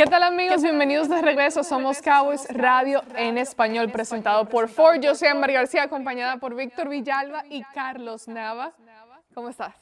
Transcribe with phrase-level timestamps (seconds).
[0.00, 0.62] ¿Qué tal amigos?
[0.62, 1.62] Bienvenidos de regreso.
[1.62, 4.98] Somos Cowboys Radio en español presentado por Ford.
[4.98, 8.72] Yo soy Amber García acompañada por Víctor Villalba y Carlos Nava.
[9.34, 9.74] ¿Cómo estás?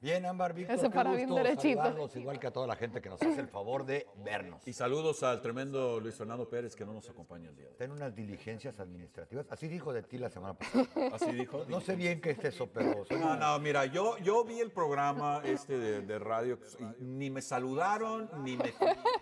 [0.00, 1.78] Bien, Ámbar, Víctor, Ese para bien gusto derechito.
[1.82, 4.66] saludarlos, igual que a toda la gente que nos hace el favor de vernos.
[4.66, 7.76] Y saludos al tremendo Luis Fernando Pérez que no nos acompaña el día de hoy.
[7.78, 9.46] Ten unas diligencias administrativas.
[9.50, 10.86] Así dijo de ti la semana pasada.
[11.12, 11.64] Así dijo.
[11.68, 13.04] No sé bien qué es eso, pero...
[13.10, 17.42] No, no, mira, yo, yo vi el programa este de, de radio y ni me
[17.42, 18.74] saludaron, ni me,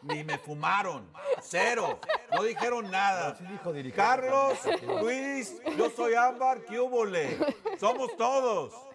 [0.03, 1.11] ni me fumaron.
[1.41, 1.99] Cero.
[2.33, 3.35] No dijeron nada.
[3.37, 4.59] Sí dijo Carlos.
[5.01, 6.81] Luis, yo soy Ámbar, ¿qué?
[7.79, 8.90] Somos todos.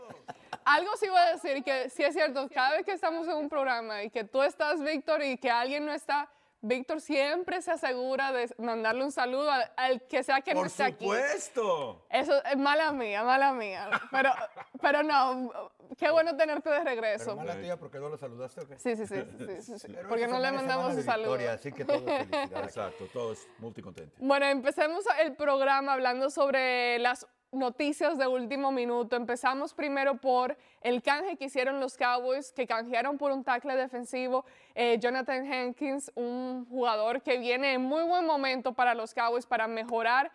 [0.65, 3.49] Algo sí voy a decir que sí es cierto, cada vez que estamos en un
[3.49, 6.27] programa y que tú estás, Víctor, y que alguien no está,
[6.61, 10.67] Víctor siempre se asegura de mandarle un saludo al, al que sea que no Por
[10.67, 11.05] esté aquí.
[11.05, 12.07] supuesto.
[12.09, 13.87] Eso es mala mía, mala mía.
[14.09, 14.31] Pero,
[14.81, 15.51] pero no,
[15.99, 17.35] qué bueno tenerte de Pero regreso.
[17.35, 18.79] mala tuya porque no lo saludaste o qué?
[18.79, 21.33] Sí, sí, sí, sí, sí, sí, Pero Porque no le mandamos un saludo.
[21.33, 22.67] victoria, así que todo felicidades.
[22.75, 24.17] Exacto, todos multicontentes.
[24.19, 29.15] Bueno, empecemos el programa hablando sobre las noticias de último minuto.
[29.15, 34.45] Empezamos primero por el canje que hicieron los Cowboys, que canjearon por un tackle defensivo.
[34.75, 39.67] eh, Jonathan Hankins, un jugador que viene en muy buen momento para los Cowboys para
[39.67, 40.31] mejorar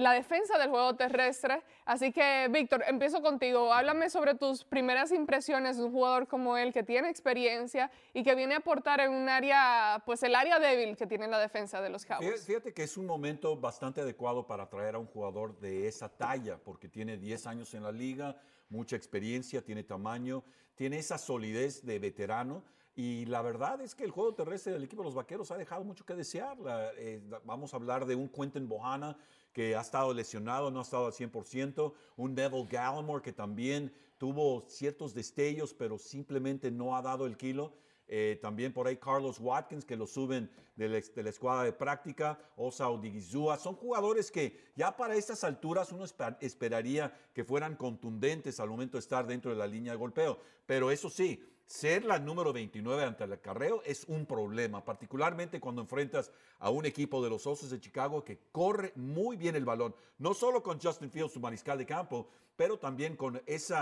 [0.00, 1.62] la defensa del juego terrestre.
[1.84, 3.72] Así que, Víctor, empiezo contigo.
[3.72, 8.34] Háblame sobre tus primeras impresiones de un jugador como él que tiene experiencia y que
[8.34, 11.90] viene a aportar en un área, pues el área débil que tiene la defensa de
[11.90, 12.44] los Cowboys.
[12.44, 16.58] fíjate que es un momento bastante adecuado para traer a un jugador de esa talla,
[16.58, 18.36] porque tiene 10 años en la liga,
[18.68, 22.64] mucha experiencia, tiene tamaño, tiene esa solidez de veterano.
[22.94, 25.84] Y la verdad es que el juego terrestre del equipo de los Vaqueros ha dejado
[25.84, 26.56] mucho que desear.
[26.96, 29.16] Eh, vamos a hablar de un Quentin Bohana
[29.58, 34.64] que ha estado lesionado, no ha estado al 100%, un Neville Gallimore que también tuvo
[34.68, 37.72] ciertos destellos, pero simplemente no ha dado el kilo.
[38.06, 42.88] Eh, también por ahí Carlos Watkins, que lo suben de la, escuadra de práctica, Osa
[42.88, 43.58] Odigizua.
[43.58, 46.04] Son jugadores que ya para estas alturas uno
[46.40, 50.38] esperaría que fueran contundentes al momento de estar dentro de la línea de golpeo.
[50.66, 55.82] Pero eso sí, ser la número 29 ante el acarreo es un problema, particularmente cuando
[55.82, 59.94] enfrentas a un equipo de los Osos de Chicago que corre muy bien el balón,
[60.16, 63.76] no solo con Justin Fields, su mariscal de campo, pero también con ese,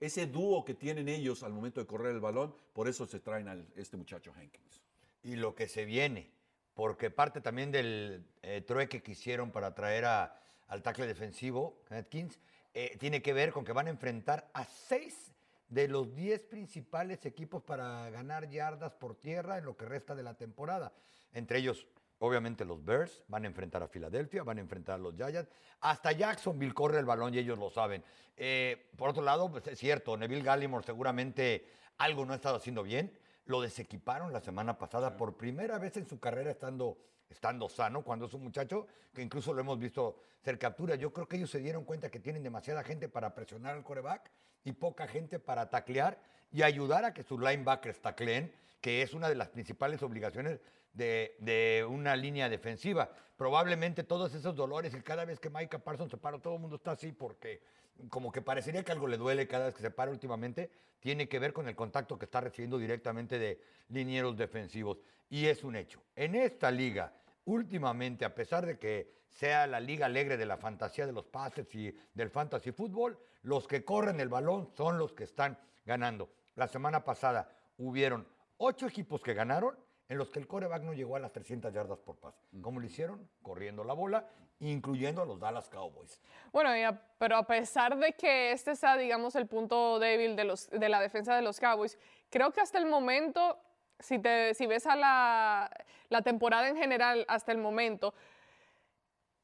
[0.00, 3.46] ese dúo que tienen ellos al momento de correr el balón, por eso se traen
[3.48, 4.82] a este muchacho Hankins.
[5.22, 6.32] Y lo que se viene,
[6.74, 12.40] porque parte también del eh, trueque que hicieron para traer al tackle defensivo, Atkins,
[12.74, 15.35] eh, tiene que ver con que van a enfrentar a seis
[15.68, 20.22] de los diez principales equipos para ganar yardas por tierra en lo que resta de
[20.22, 20.92] la temporada.
[21.32, 21.86] Entre ellos,
[22.18, 25.50] obviamente, los Bears van a enfrentar a Filadelfia, van a enfrentar a los Giants.
[25.80, 28.02] Hasta Jacksonville corre el balón y ellos lo saben.
[28.36, 31.66] Eh, por otro lado, pues es cierto, Neville Gallimore seguramente
[31.98, 33.18] algo no ha estado haciendo bien.
[33.46, 36.98] Lo desequiparon la semana pasada por primera vez en su carrera estando,
[37.28, 40.94] estando sano, cuando es un muchacho que incluso lo hemos visto ser captura.
[40.96, 44.30] Yo creo que ellos se dieron cuenta que tienen demasiada gente para presionar al coreback
[44.66, 46.18] y poca gente para taclear
[46.52, 50.60] y ayudar a que sus linebackers tacleen, que es una de las principales obligaciones
[50.92, 53.08] de, de una línea defensiva.
[53.36, 56.76] Probablemente todos esos dolores y cada vez que Micah Parsons se para, todo el mundo
[56.76, 57.62] está así porque
[58.10, 61.38] como que parecería que algo le duele cada vez que se para últimamente, tiene que
[61.38, 63.60] ver con el contacto que está recibiendo directamente de
[63.90, 64.98] linieros defensivos.
[65.30, 66.02] Y es un hecho.
[66.16, 67.12] En esta liga,
[67.46, 71.74] últimamente, a pesar de que sea la liga alegre de la fantasía de los pases
[71.74, 76.28] y del fantasy fútbol, los que corren el balón son los que están ganando.
[76.54, 77.48] La semana pasada
[77.78, 78.26] hubieron
[78.58, 81.98] ocho equipos que ganaron en los que el coreback no llegó a las 300 yardas
[81.98, 82.38] por pase.
[82.62, 83.28] ¿Cómo lo hicieron?
[83.42, 84.28] Corriendo la bola,
[84.60, 86.20] incluyendo a los Dallas Cowboys.
[86.52, 90.70] Bueno, a- pero a pesar de que este sea, digamos, el punto débil de, los,
[90.70, 91.98] de la defensa de los Cowboys,
[92.30, 93.58] creo que hasta el momento,
[93.98, 95.70] si, te, si ves a la,
[96.08, 98.14] la temporada en general hasta el momento,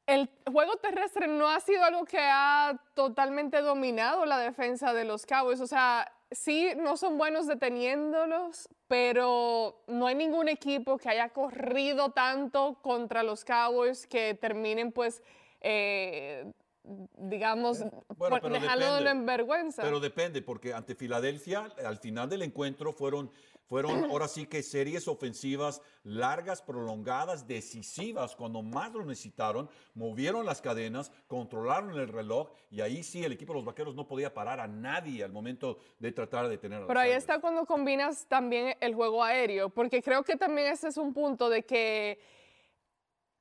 [0.05, 5.25] el juego terrestre no ha sido algo que ha totalmente dominado la defensa de los
[5.25, 5.61] Cowboys.
[5.61, 12.11] O sea, sí, no son buenos deteniéndolos, pero no hay ningún equipo que haya corrido
[12.11, 15.23] tanto contra los Cowboys que terminen, pues,
[15.61, 16.51] eh,
[16.83, 17.79] digamos,
[18.17, 19.09] Bueno, por- pero dejándolo depende.
[19.11, 19.83] en vergüenza.
[19.83, 23.31] Pero depende, porque ante Filadelfia, al final del encuentro fueron,
[23.65, 30.61] fueron ahora sí que series ofensivas largas, prolongadas, decisivas, cuando más lo necesitaron, movieron las
[30.61, 34.59] cadenas, controlaron el reloj y ahí sí el equipo de los Vaqueros no podía parar
[34.59, 37.23] a nadie al momento de tratar de detener a Pero ahí Tigers.
[37.23, 41.49] está cuando combinas también el juego aéreo, porque creo que también ese es un punto
[41.49, 42.19] de que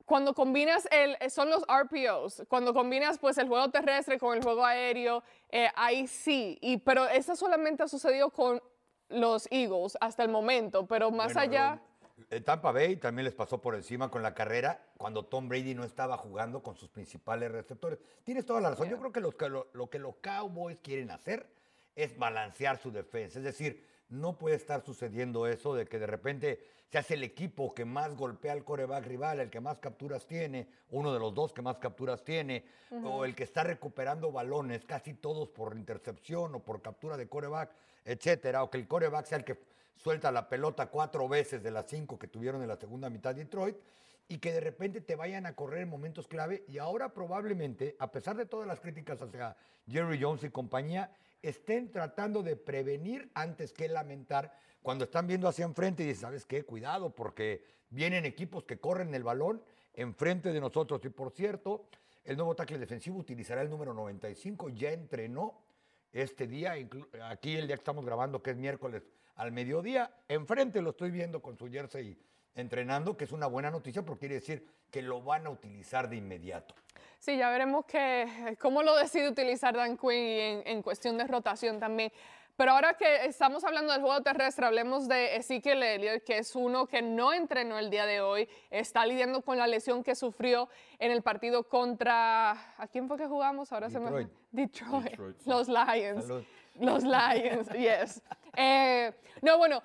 [0.04, 4.64] cuando combinas el, son los RPOs, cuando combinas pues el juego terrestre con el juego
[4.64, 8.60] aéreo, eh, ahí sí, y, pero eso solamente ha sucedido con
[9.12, 11.82] los Eagles hasta el momento, pero más Bueno, allá,
[12.44, 16.16] Tampa Bay también les pasó por encima con la carrera cuando Tom Brady no estaba
[16.16, 17.98] jugando con sus principales receptores.
[18.24, 18.88] Tienes toda la razón.
[18.88, 21.46] Yo creo que, los, que lo, lo que los Cowboys quieren hacer
[21.94, 23.38] es balancear su defensa.
[23.38, 26.60] Es decir, no puede estar sucediendo eso de que de repente
[26.90, 30.68] se hace el equipo que más golpea al coreback rival, el que más capturas tiene,
[30.90, 32.66] uno de los dos que más capturas tiene,
[33.02, 37.70] o el que está recuperando balones, casi todos por intercepción o por captura de coreback,
[38.04, 39.58] etcétera, o que el coreback sea el que
[39.96, 43.44] suelta la pelota cuatro veces de las cinco que tuvieron en la segunda mitad de
[43.44, 43.76] Detroit
[44.28, 48.10] y que de repente te vayan a correr en momentos clave y ahora probablemente, a
[48.10, 49.56] pesar de todas las críticas hacia
[49.88, 51.10] Jerry Jones y compañía,
[51.42, 56.46] estén tratando de prevenir antes que lamentar cuando están viendo hacia enfrente y dicen, ¿sabes
[56.46, 56.64] qué?
[56.64, 59.62] Cuidado, porque vienen equipos que corren el balón
[59.94, 61.04] enfrente de nosotros.
[61.04, 61.86] Y por cierto,
[62.24, 65.58] el nuevo tackle defensivo utilizará el número 95, ya entrenó
[66.12, 66.74] este día,
[67.24, 69.02] aquí el día que estamos grabando, que es miércoles
[69.36, 72.18] al mediodía, enfrente lo estoy viendo con su jersey
[72.54, 76.16] entrenando, que es una buena noticia porque quiere decir que lo van a utilizar de
[76.16, 76.74] inmediato.
[77.18, 81.80] Sí, ya veremos que, cómo lo decide utilizar Dan Quinn y en cuestión de rotación
[81.80, 82.12] también.
[82.56, 86.86] Pero ahora que estamos hablando del juego terrestre, hablemos de Ezekiel Elliott, que es uno
[86.86, 90.68] que no entrenó el día de hoy, está lidiando con la lesión que sufrió
[90.98, 92.50] en el partido contra...
[92.76, 93.72] ¿A quién fue que jugamos?
[93.72, 94.28] Ahora se Detroit.
[94.28, 94.62] me...
[94.62, 95.10] Detroit.
[95.10, 95.36] Detroit.
[95.46, 96.26] Los Lions.
[96.26, 96.44] Salud.
[96.78, 98.22] Los Lions, yes.
[98.56, 99.82] Eh, no, bueno,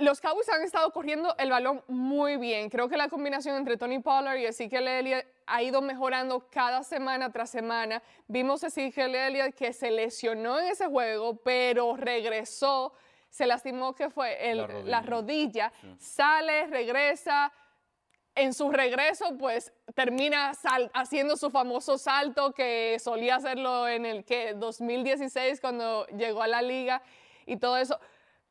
[0.00, 2.68] los Cowboys han estado corriendo el balón muy bien.
[2.70, 7.30] Creo que la combinación entre Tony Pollard y Ezekiel Elliott ha ido mejorando cada semana
[7.32, 8.02] tras semana.
[8.26, 12.92] Vimos a Ezekiel Elliott que se lesionó en ese juego, pero regresó.
[13.30, 15.70] Se lastimó que fue el- La la rodilla.
[15.72, 15.72] rodilla.
[15.98, 17.52] Sale, regresa.
[18.34, 24.24] En su regreso, pues termina sal- haciendo su famoso salto que solía hacerlo en el
[24.24, 27.02] que 2016 cuando llegó a la liga
[27.46, 27.98] y todo eso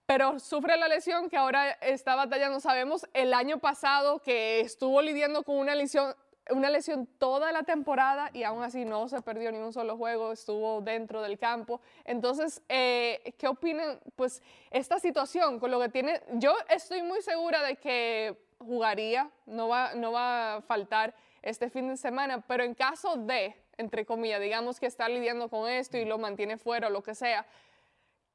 [0.07, 2.62] pero sufre la lesión que ahora está batallando.
[2.62, 6.15] Sabemos el año pasado que estuvo lidiando con una lesión,
[6.50, 10.31] una lesión toda la temporada y aún así no se perdió ni un solo juego,
[10.31, 11.81] estuvo dentro del campo.
[12.06, 14.00] Entonces, eh, ¿qué opinan?
[14.15, 19.68] Pues esta situación con lo que tiene, yo estoy muy segura de que jugaría, no
[19.68, 24.39] va, no va a faltar este fin de semana, pero en caso de, entre comillas,
[24.39, 27.45] digamos que está lidiando con esto y lo mantiene fuera o lo que sea,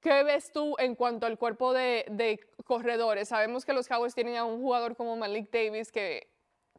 [0.02, 3.28] ¿Qué ves tú en cuanto al cuerpo de, de corredores?
[3.28, 6.28] Sabemos que los Cowboys tienen a un jugador como Malik Davis que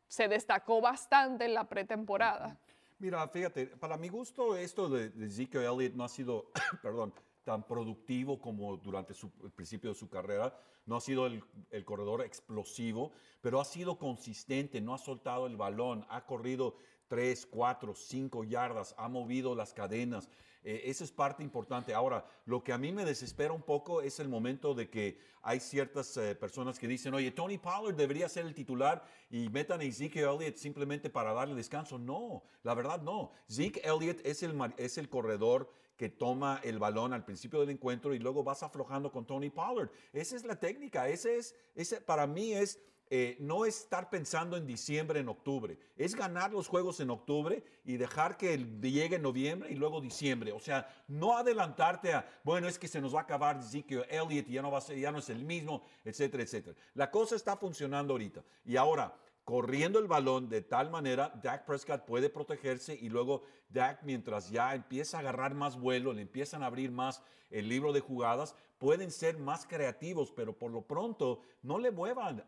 [0.07, 2.59] se destacó bastante en la pretemporada.
[2.99, 7.13] Mira, fíjate, para mi gusto esto de, de Ezekiel Elliott no ha sido, perdón,
[7.45, 10.53] tan productivo como durante su- el principio de su carrera.
[10.85, 11.41] No ha sido el,
[11.71, 16.75] el corredor explosivo, pero ha sido consistente, no ha soltado el balón, ha corrido
[17.07, 20.29] 3, 4, 5 yardas, ha movido las cadenas.
[20.63, 21.93] Eh, es parte importante.
[21.93, 25.59] Ahora, lo que a mí me desespera un poco es el momento de que hay
[25.59, 29.83] ciertas eh, personas que dicen, oye, Tony Pollard debería ser el titular y metan a
[29.83, 31.99] Ezekiel Elliott simplemente para darle descanso.
[31.99, 33.31] No, la verdad no.
[33.51, 38.13] Zeke Elliott es el, es el corredor que toma el balón al principio del encuentro
[38.13, 39.89] y luego vas aflojando con Tony Pollard.
[40.11, 41.07] Esa es la técnica.
[41.09, 42.79] Ese es, ese para mí es
[43.15, 45.77] eh, no estar pensando en diciembre, en octubre.
[45.95, 50.51] Es ganar los juegos en octubre y dejar que llegue noviembre y luego diciembre.
[50.51, 54.47] O sea, no adelantarte a, bueno, es que se nos va a acabar Ezekiel Elliott
[54.47, 56.75] ya no, va a ser, ya no es el mismo, etcétera, etcétera.
[56.95, 58.43] La cosa está funcionando ahorita.
[58.65, 64.03] Y ahora, corriendo el balón de tal manera, Dak Prescott puede protegerse y luego Dak,
[64.03, 67.99] mientras ya empieza a agarrar más vuelo, le empiezan a abrir más el libro de
[67.99, 72.43] jugadas, pueden ser más creativos, pero por lo pronto no le muevan.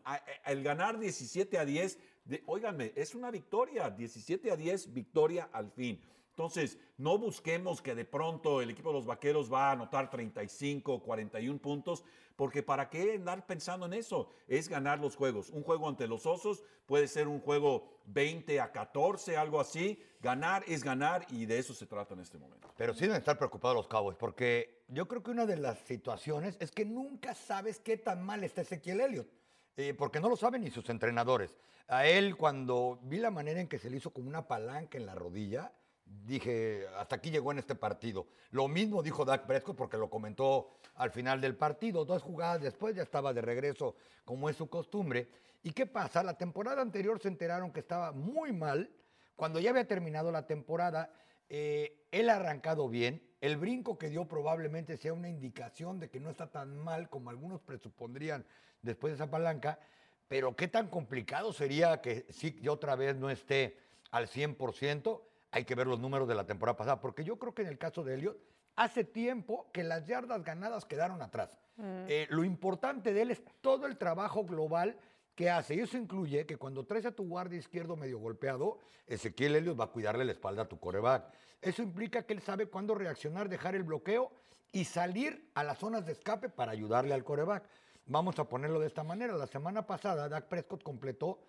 [0.46, 6.02] El ganar 17 a 10, de, es una victoria, 17 a 10, victoria al fin.
[6.36, 11.02] Entonces, no busquemos que de pronto el equipo de los Vaqueros va a anotar 35,
[11.02, 12.04] 41 puntos,
[12.36, 14.28] porque ¿para qué andar pensando en eso?
[14.46, 15.50] Es ganar los juegos.
[15.50, 19.98] Un juego ante los Osos puede ser un juego 20 a 14, algo así.
[20.20, 22.70] Ganar es ganar y de eso se trata en este momento.
[22.76, 26.58] Pero sí deben estar preocupados los Cowboys, porque yo creo que una de las situaciones
[26.60, 29.30] es que nunca sabes qué tan mal está Ezequiel Elliott,
[29.78, 31.56] eh, porque no lo saben ni sus entrenadores.
[31.88, 35.06] A él, cuando vi la manera en que se le hizo como una palanca en
[35.06, 35.72] la rodilla,
[36.06, 38.28] dije, hasta aquí llegó en este partido.
[38.52, 42.06] Lo mismo dijo Dak Prescott, porque lo comentó al final del partido.
[42.06, 45.28] Dos jugadas después ya estaba de regreso, como es su costumbre.
[45.64, 46.24] ¿Y qué pasa?
[46.24, 48.90] La temporada anterior se enteraron que estaba muy mal.
[49.36, 51.12] Cuando ya había terminado la temporada,
[51.50, 53.22] eh, él ha arrancado bien.
[53.42, 57.30] El brinco que dio probablemente sea una indicación de que no está tan mal como
[57.30, 58.46] algunos presupondrían
[58.82, 59.80] después de esa palanca.
[60.28, 63.78] Pero qué tan complicado sería que sí otra vez no esté
[64.12, 65.22] al 100%.
[65.56, 67.78] Hay que ver los números de la temporada pasada, porque yo creo que en el
[67.78, 68.38] caso de Elliot,
[68.76, 71.58] hace tiempo que las yardas ganadas quedaron atrás.
[72.08, 74.98] Eh, lo importante de él es todo el trabajo global
[75.36, 75.76] ¿Qué hace?
[75.76, 79.86] Y eso incluye que cuando traes a tu guardia izquierdo medio golpeado, Ezequiel Elliott va
[79.86, 81.26] a cuidarle la espalda a tu coreback.
[81.62, 84.32] Eso implica que él sabe cuándo reaccionar, dejar el bloqueo
[84.72, 87.68] y salir a las zonas de escape para ayudarle al coreback.
[88.06, 89.34] Vamos a ponerlo de esta manera.
[89.34, 91.40] La semana pasada, Dak Prescott completó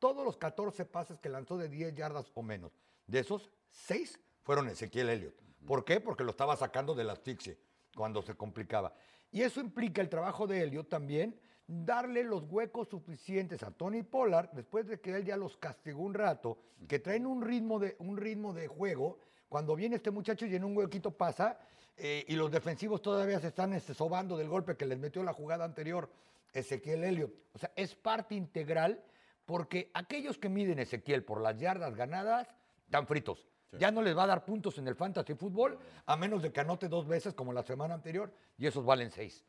[0.00, 2.72] todos los 14 pases que lanzó de 10 yardas o menos.
[3.06, 5.34] De esos, 6 fueron Ezequiel Elliott.
[5.66, 6.00] ¿Por qué?
[6.00, 7.56] Porque lo estaba sacando de la asfixia
[7.94, 8.94] cuando se complicaba.
[9.32, 14.50] Y eso implica el trabajo de Elliott también, darle los huecos suficientes a Tony Pollard,
[14.52, 18.16] después de que él ya los castigó un rato, que traen un ritmo de, un
[18.16, 19.18] ritmo de juego.
[19.48, 21.58] Cuando viene este muchacho y en un huequito pasa,
[21.96, 25.32] eh, y los defensivos todavía se están este, sobando del golpe que les metió la
[25.32, 26.10] jugada anterior
[26.52, 27.32] Ezequiel Elliott.
[27.54, 29.02] O sea, es parte integral
[29.46, 32.48] porque aquellos que miden Ezequiel por las yardas ganadas,
[32.86, 33.46] están fritos.
[33.72, 36.60] Ya no les va a dar puntos en el fantasy fútbol, a menos de que
[36.60, 39.44] anote dos veces como la semana anterior, y esos valen seis.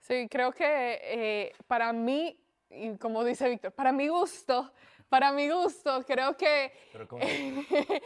[0.00, 2.38] Sí, creo que eh, para mí,
[2.68, 4.70] y como dice Víctor, para mi gusto,
[5.08, 6.72] para mi gusto, creo que...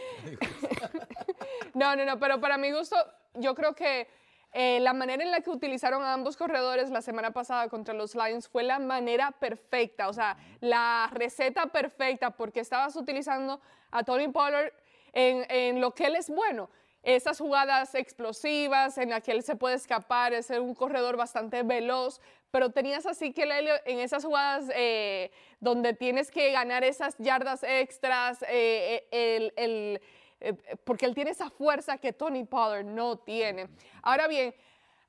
[1.75, 2.97] no, no, no, pero para mi gusto,
[3.35, 4.07] yo creo que
[4.53, 8.15] eh, la manera en la que utilizaron a ambos corredores la semana pasada contra los
[8.15, 14.29] Lions fue la manera perfecta, o sea, la receta perfecta, porque estabas utilizando a Tony
[14.29, 14.73] Pollard
[15.13, 16.71] en, en lo que él es bueno.
[17.03, 22.21] Esas jugadas explosivas en las que él se puede escapar, es un corredor bastante veloz,
[22.51, 23.45] pero tenías así que
[23.85, 30.01] en esas jugadas eh, donde tienes que ganar esas yardas extras, eh, el, el
[30.41, 30.55] eh,
[30.85, 33.69] porque él tiene esa fuerza que Tony Pollard no tiene.
[34.03, 34.55] Ahora bien,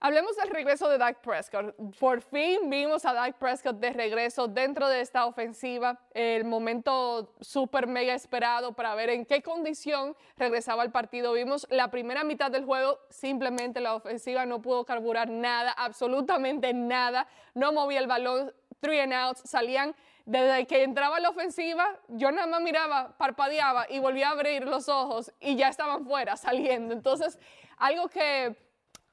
[0.02, 1.76] Hablemos del regreso de Dak Prescott.
[2.00, 6.00] Por fin vimos a Dak Prescott de regreso dentro de esta ofensiva.
[6.14, 11.34] El momento súper mega esperado para ver en qué condición regresaba al partido.
[11.34, 17.28] Vimos la primera mitad del juego, simplemente la ofensiva no pudo carburar nada, absolutamente nada.
[17.54, 19.94] No movía el balón, three and outs, salían
[20.30, 24.88] desde que entraba la ofensiva, yo nada más miraba, parpadeaba y volvía a abrir los
[24.88, 26.94] ojos y ya estaban fuera, saliendo.
[26.94, 27.40] Entonces,
[27.78, 28.56] algo que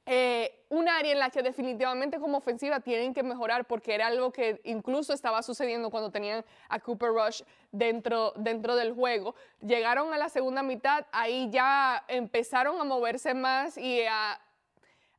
[0.05, 4.31] eh, un área en la que definitivamente como ofensiva tienen que mejorar porque era algo
[4.31, 9.33] que incluso estaba sucediendo cuando tenían a Cooper Rush dentro, dentro del juego.
[9.61, 14.39] Llegaron a la segunda mitad, ahí ya empezaron a moverse más y a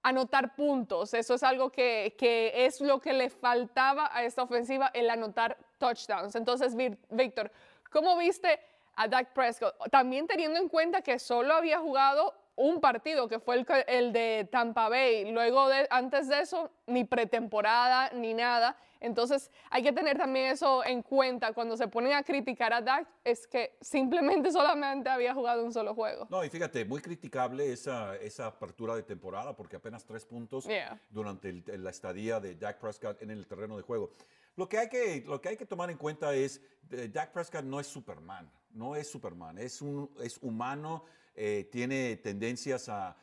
[0.05, 1.13] anotar puntos.
[1.13, 5.59] Eso es algo que, que es lo que le faltaba a esta ofensiva, el anotar
[5.79, 6.35] touchdowns.
[6.35, 6.75] Entonces,
[7.11, 7.51] Víctor,
[7.91, 8.61] ¿cómo viste
[8.97, 9.75] a Dak Prescott?
[9.91, 14.89] También teniendo en cuenta que solo había jugado un partido que fue el, de Tampa
[14.89, 15.31] Bay.
[15.31, 18.77] Luego, de, antes de eso, ni pretemporada ni nada.
[19.01, 23.09] Entonces, hay que tener también eso en cuenta cuando se ponen a criticar a Dak,
[23.23, 26.27] es que simplemente solamente había jugado un solo juego.
[26.31, 30.67] No, y fíjate, muy criticable esa, esa apertura de temporada, porque apenas tres puntos
[31.11, 34.11] durante la estadía de Dak Prescott en el terreno de juego.
[34.59, 36.61] Lo que hay que, lo que, hay que tomar en cuenta es,
[36.91, 41.05] eh, Dak Prescott no es Superman, no es Superman, es, un, es humano
[41.37, 43.17] eh, tiene tendencias a,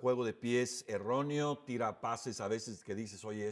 [0.00, 3.48] juego de pies erróneo, tira pases a veces que dices, oye,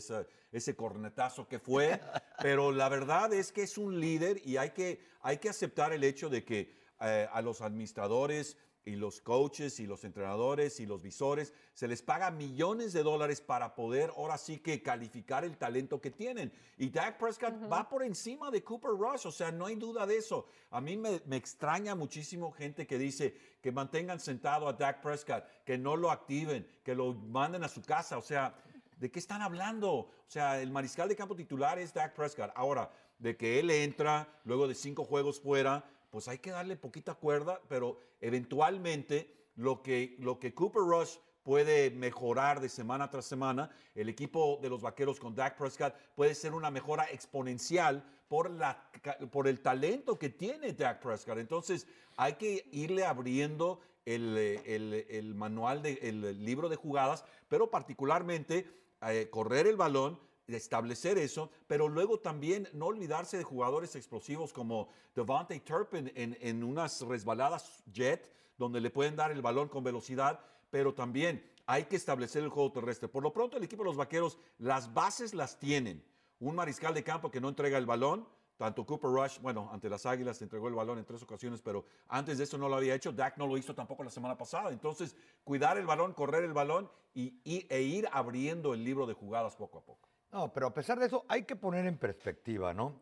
[0.51, 2.01] ese cornetazo que fue,
[2.43, 6.03] pero la verdad es que es un líder y hay que, hay que aceptar el
[6.03, 11.03] hecho de que eh, a los administradores y los coaches y los entrenadores y los
[11.03, 16.01] visores, se les paga millones de dólares para poder ahora sí que calificar el talento
[16.01, 16.53] que tienen.
[16.79, 20.17] Y Dak Prescott va por encima de Cooper Rush, o sea, no hay duda de
[20.17, 20.47] eso.
[20.71, 25.79] A mí me, extraña muchísimo gente que dice que mantengan sentado a Dak Prescott, que
[25.79, 28.55] no lo activen, que lo manden a su casa, o sea,
[28.99, 29.93] ¿de qué están hablando?
[29.93, 32.51] O sea, el mariscal de campo titular es Dak Prescott.
[32.55, 37.15] Ahora, de que él entra luego de cinco juegos fuera, pues hay que darle poquita
[37.15, 43.71] cuerda, pero eventualmente lo que, lo que Cooper Rush puede mejorar de semana tras semana,
[43.95, 48.91] el equipo de los Vaqueros con Dak Prescott puede ser una mejora exponencial por, la,
[49.31, 51.39] por el talento que tiene Dak Prescott.
[51.39, 51.87] Entonces
[52.19, 58.71] hay que irle abriendo el, el, manual, de, el libro de jugadas, pero particularmente
[59.09, 64.89] eh, correr el balón, establecer eso, pero luego también no olvidarse de jugadores explosivos como
[65.15, 70.41] Devontae Turpin en, en unas resbaladas jet, donde le pueden dar el balón con velocidad,
[70.71, 73.09] pero también hay que establecer el juego terrestre.
[73.09, 76.05] Por lo pronto, el equipo de los Vaqueros, las bases las tienen.
[76.41, 80.07] Un mariscal de campo que no entrega el balón, tanto Cooper Rush, bueno, ante las
[80.07, 83.13] Águilas entregó el balón en tres ocasiones, pero antes de eso no lo había hecho.
[83.13, 84.71] Dak no lo hizo tampoco la semana pasada.
[84.71, 89.57] Entonces, cuidar el balón, correr el balón y, e ir abriendo el libro de jugadas
[89.57, 90.09] poco a poco.
[90.33, 93.01] No, pero a pesar de eso, hay que poner en perspectiva, ¿no?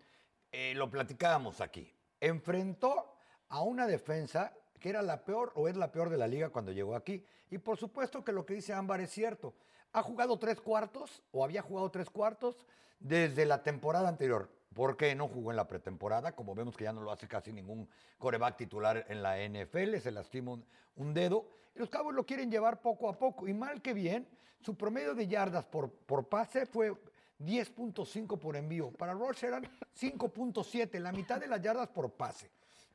[0.51, 1.93] Eh, lo platicábamos aquí.
[2.21, 3.15] Enfrentó
[3.49, 6.73] a una defensa que era la peor o es la peor de la liga cuando
[6.73, 7.25] llegó aquí.
[7.51, 9.55] Y por supuesto que lo que dice Ámbar es cierto.
[9.93, 12.67] Ha jugado tres cuartos o había jugado tres cuartos
[12.99, 14.49] desde la temporada anterior.
[14.73, 17.89] porque no jugó en la pretemporada, como vemos que ya no lo hace casi ningún
[18.19, 20.57] coreback titular en la NFL, se lastima
[20.95, 21.49] un, dedo.
[21.75, 24.29] Los Cowboys lo quieren llevar poco a poco, y mal que bien,
[24.61, 26.95] su promedio de yardas por, por pase fue
[27.40, 28.90] 10.5 por envío.
[28.92, 29.64] Para Rush eran
[29.99, 32.50] 5.7, la mitad de las yardas por pase.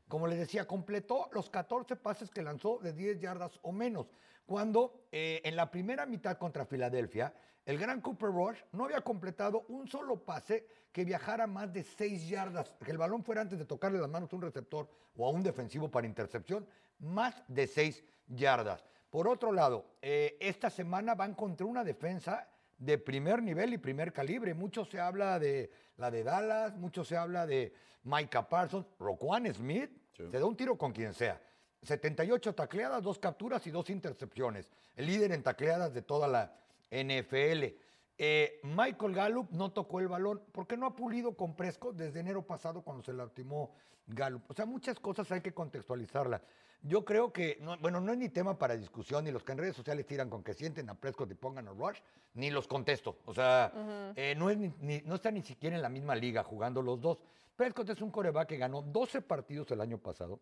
[0.08, 4.08] Como les decía, completó los 14 pases que lanzó de 10 yardas o menos.
[4.46, 7.34] Cuando eh, en la primera mitad contra Filadelfia,
[7.66, 12.30] el gran Cooper Rush no había completado un solo pase que viajara más de 6
[12.30, 14.88] yardas, que el balón fuera antes de tocarle las manos a un receptor
[15.18, 16.68] o a un defensivo para intercepción,
[17.00, 18.86] más de 6 yardas.
[19.10, 22.48] Por otro lado, eh, esta semana van contra una defensa
[22.78, 24.54] de primer nivel y primer calibre.
[24.54, 29.92] Mucho se habla de la de Dallas, mucho se habla de Micah Parsons, Roquan Smith,
[30.14, 31.42] se da un tiro con quien sea.
[31.82, 34.72] 78 tacleadas, dos capturas y dos intercepciones.
[34.96, 36.54] El líder en tacleadas de toda la
[36.90, 37.76] NFL.
[38.18, 42.44] Eh, Michael Gallup no tocó el balón porque no ha pulido con Prescott desde enero
[42.44, 43.76] pasado cuando se lastimó
[44.08, 44.44] Gallup.
[44.50, 46.42] O sea, muchas cosas hay que contextualizarlas.
[46.88, 49.76] Yo creo que, bueno, no es ni tema para discusión, ni los que en redes
[49.76, 51.98] sociales tiran con que sienten a Prescott y pongan a Rush,
[52.36, 53.18] ni los contesto.
[53.26, 53.74] O sea,
[54.16, 57.18] eh, no, es ni, no está ni siquiera en la misma liga jugando los dos.
[57.56, 60.40] Prescott es un coreback que ganó 12 partidos el año pasado,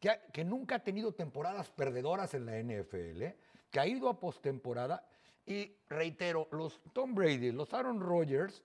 [0.00, 3.24] que, que nunca ha tenido temporadas perdedoras en la NFL,
[3.70, 5.06] que ha ido a postemporada.
[5.44, 8.62] Y reitero, los Tom Brady, los Aaron Rodgers,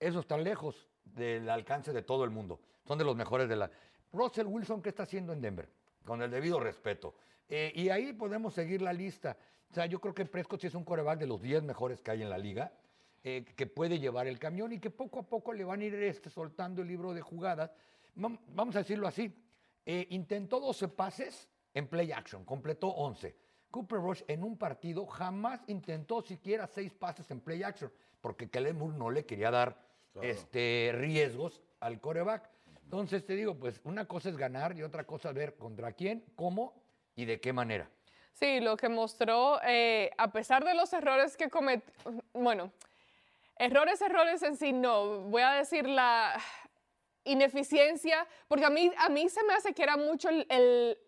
[0.00, 2.58] esos están lejos del alcance de todo el mundo.
[2.86, 3.70] Son de los mejores de la.
[4.14, 5.68] Russell Wilson, ¿qué está haciendo en Denver?
[6.08, 7.14] Con el debido respeto.
[7.50, 9.36] Eh, y ahí podemos seguir la lista.
[9.70, 12.10] O sea, yo creo que Prescott sí es un coreback de los 10 mejores que
[12.10, 12.72] hay en la liga,
[13.22, 15.94] eh, que puede llevar el camión y que poco a poco le van a ir
[15.96, 17.70] este, soltando el libro de jugadas.
[18.14, 19.30] Vamos a decirlo así.
[19.84, 23.36] Eh, intentó 12 pases en play action, completó 11.
[23.70, 27.92] Cooper Rush en un partido jamás intentó siquiera 6 pases en play action,
[28.22, 29.78] porque Kellen Moore no le quería dar
[30.22, 32.48] este, riesgos al coreback.
[32.88, 36.24] Entonces te digo, pues una cosa es ganar y otra cosa es ver contra quién,
[36.34, 36.72] cómo
[37.14, 37.86] y de qué manera.
[38.32, 41.92] Sí, lo que mostró, eh, a pesar de los errores que cometió,
[42.32, 42.72] bueno,
[43.56, 46.40] errores, errores en sí no, voy a decir la
[47.24, 50.98] ineficiencia, porque a mí, a mí se me hace que era mucho el,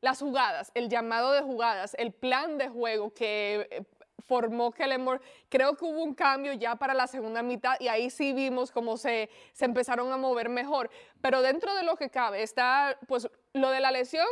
[0.00, 3.84] las jugadas, el llamado de jugadas, el plan de juego que eh,
[4.26, 5.20] formó Kellen Moore.
[5.48, 8.96] Creo que hubo un cambio ya para la segunda mitad y ahí sí vimos cómo
[8.96, 10.90] se, se empezaron a mover mejor.
[11.20, 14.26] Pero dentro de lo que cabe está, pues, lo de la lesión.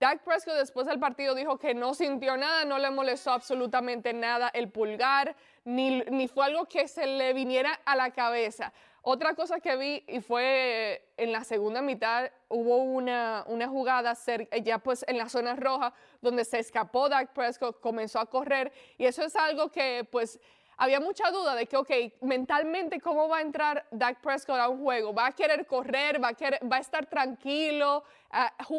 [0.00, 4.48] Dak Prescott después del partido dijo que no sintió nada, no le molestó absolutamente nada
[4.54, 8.72] el pulgar, ni, ni fue algo que se le viniera a la cabeza.
[9.02, 14.16] Otra cosa que vi y fue en la segunda mitad, hubo una, una jugada
[14.62, 19.06] ya pues en la zona roja donde se escapó Dak Prescott, comenzó a correr y
[19.06, 20.40] eso es algo que pues
[20.78, 24.80] había mucha duda de que, ok, mentalmente cómo va a entrar Dak Prescott a un
[24.80, 28.04] juego, va a querer correr, va a, querer, va a estar tranquilo,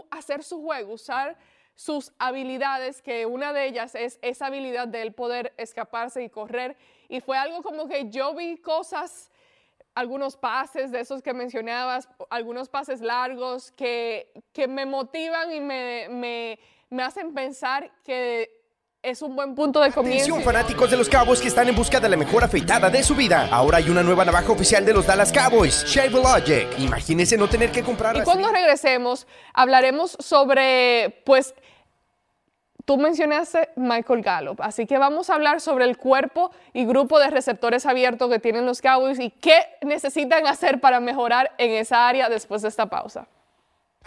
[0.09, 1.37] hacer su juego, usar
[1.75, 6.77] sus habilidades, que una de ellas es esa habilidad de él poder escaparse y correr.
[7.09, 9.29] Y fue algo como que yo vi cosas
[9.95, 16.07] algunos pases de esos que mencionabas, algunos pases largos que, que me motivan y me,
[16.09, 18.49] me, me hacen pensar que
[19.01, 20.23] es un buen punto de comienzo.
[20.23, 23.15] Atención fanáticos de los Cowboys que están en busca de la mejor afeitada de su
[23.15, 23.47] vida.
[23.51, 26.67] Ahora hay una nueva navaja oficial de los Dallas Cowboys, Shave Logic.
[26.79, 28.17] Imagínense no tener que comprar.
[28.17, 31.55] Y cuando regresemos hablaremos sobre, pues,
[32.89, 37.29] Tú mencionaste Michael Gallup, así que vamos a hablar sobre el cuerpo y grupo de
[37.29, 42.29] receptores abiertos que tienen los Cowboys y qué necesitan hacer para mejorar en esa área
[42.29, 43.27] después de esta pausa.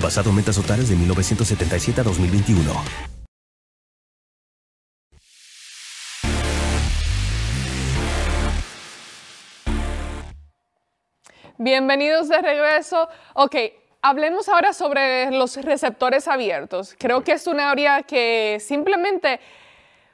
[0.00, 2.72] Basado en metas totales de 1977 a 2021.
[11.58, 13.08] Bienvenidos de regreso.
[13.34, 13.56] Ok,
[14.00, 16.94] hablemos ahora sobre los receptores abiertos.
[16.96, 19.40] Creo que es un área que simplemente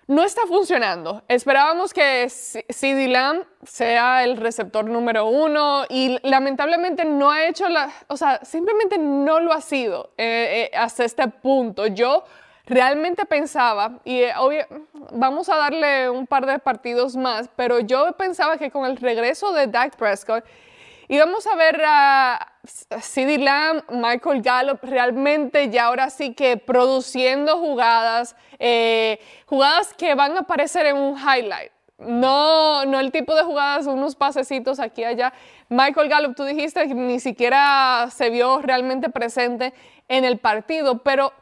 [0.07, 1.23] no está funcionando.
[1.29, 7.90] Esperábamos que CD Lamb sea el receptor número uno y lamentablemente no ha hecho la,
[8.09, 11.87] o sea, simplemente no lo ha sido eh, eh, hasta este punto.
[11.87, 12.25] Yo
[12.67, 14.35] realmente pensaba, y eh,
[15.12, 19.53] vamos a darle un par de partidos más, pero yo pensaba que con el regreso
[19.53, 20.45] de Dak Prescott
[21.09, 27.59] y vamos a ver a CeeDee Lamb, Michael Gallup, realmente ya ahora sí que produciendo
[27.59, 31.72] jugadas, eh, jugadas que van a aparecer en un highlight.
[31.98, 35.33] No, no el tipo de jugadas, unos pasecitos aquí y allá.
[35.68, 39.72] Michael Gallup, tú dijiste que ni siquiera se vio realmente presente
[40.09, 41.33] en el partido, pero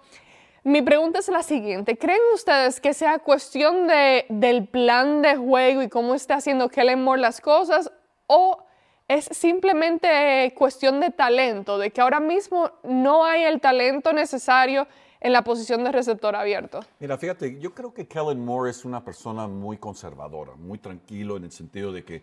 [0.65, 1.97] mi pregunta es la siguiente.
[1.97, 7.03] ¿Creen ustedes que sea cuestión de, del plan de juego y cómo está haciendo Kellen
[7.03, 7.91] Moore las cosas?
[8.27, 8.65] ¿O
[9.09, 14.87] es simplemente cuestión de talento, de que ahora mismo no hay el talento necesario
[15.21, 16.81] en la posición de receptor abierto.
[16.99, 21.45] Mira, fíjate, yo creo que Kellen Moore es una persona muy conservadora, muy tranquilo en
[21.45, 22.23] el sentido de que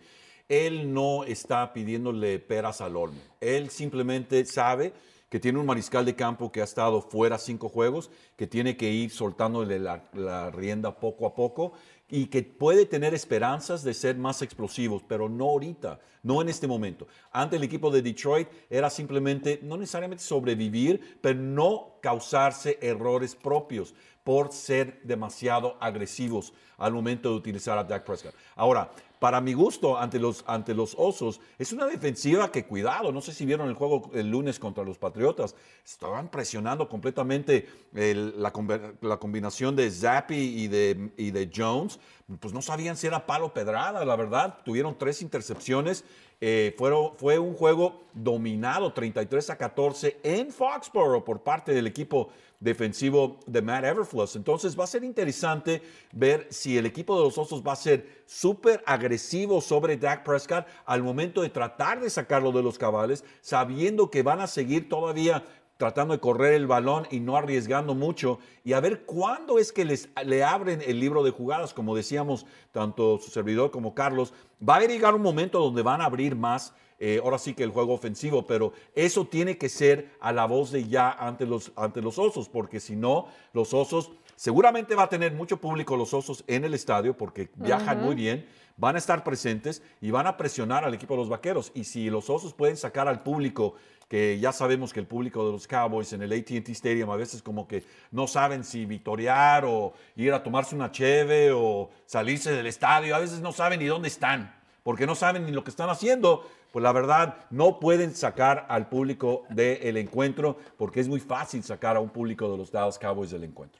[0.49, 3.19] él no está pidiéndole peras al olmo.
[3.39, 4.93] Él simplemente sabe
[5.29, 8.89] que tiene un mariscal de campo que ha estado fuera cinco juegos, que tiene que
[8.89, 11.73] ir soltándole la, la rienda poco a poco
[12.09, 16.67] y que puede tener esperanzas de ser más explosivos, pero no ahorita, no en este
[16.67, 17.07] momento.
[17.31, 23.93] Ante el equipo de Detroit era simplemente, no necesariamente sobrevivir, pero no causarse errores propios
[24.23, 28.35] por ser demasiado agresivos al momento de utilizar a Dak Prescott.
[28.55, 33.21] Ahora, para mi gusto, ante los, ante los Osos, es una defensiva que, cuidado, no
[33.21, 35.55] sé si vieron el juego el lunes contra los Patriotas,
[35.85, 38.53] estaban presionando completamente la,
[39.01, 41.99] la, combinación de Zappi y de, y de Jones,
[42.39, 46.05] pues no sabían si era palo pedrada, la verdad, tuvieron tres intercepciones
[46.41, 46.75] eh,
[47.17, 53.61] fue un juego dominado 33 a 14 en Foxborough por parte del equipo defensivo de
[53.61, 54.35] Matt Everfluss.
[54.35, 58.23] Entonces va a ser interesante ver si el equipo de los Osos va a ser
[58.25, 64.09] súper agresivo sobre Dak Prescott al momento de tratar de sacarlo de los cabales, sabiendo
[64.09, 65.43] que van a seguir todavía
[65.79, 68.39] tratando de correr el balón y no arriesgando mucho.
[68.65, 72.45] Y a ver cuándo es que les, le abren el libro de jugadas, como decíamos
[72.73, 76.73] tanto su servidor como Carlos, va a llegar un momento donde van a abrir más,
[76.99, 80.71] eh, ahora sí que el juego ofensivo, pero eso tiene que ser a la voz
[80.71, 85.09] de ya ante los, ante los osos, porque si no, los osos seguramente va a
[85.09, 88.45] tener mucho público los osos en el estadio porque viajan muy bien,
[88.79, 91.71] van a estar presentes y van a presionar al equipo de los vaqueros.
[91.75, 93.75] Y si los osos pueden sacar al público
[94.07, 97.43] que ya sabemos que el público de los Cowboys en el ATT Stadium a veces
[97.43, 102.65] como que no saben si victoriar o ir a tomarse una cheve o salirse del
[102.65, 105.91] estadio, a veces no saben ni dónde están, porque no saben ni lo que están
[105.91, 111.63] haciendo, pues la verdad no pueden sacar al público del encuentro porque es muy fácil
[111.63, 113.79] sacar a un público de los Dallas Cowboys del encuentro.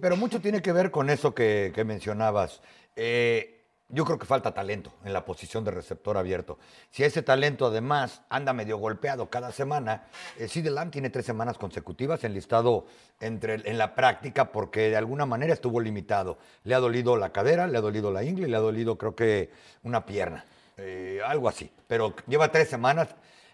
[0.00, 2.62] pero mucho tiene que ver con eso que, mencionabas.
[2.96, 3.59] Eh,
[3.92, 6.58] yo creo que falta talento en la posición de receptor abierto.
[6.90, 10.04] Si ese talento además anda medio golpeado cada semana,
[10.38, 12.86] eh, Lamb tiene tres semanas consecutivas enlistado
[13.18, 16.38] entre, en la práctica porque de alguna manera estuvo limitado.
[16.64, 19.50] Le ha dolido la cadera, le ha dolido la ingle, le ha dolido creo que
[19.82, 20.44] una pierna,
[20.76, 21.70] eh, algo así.
[21.86, 23.08] Pero lleva tres semanas.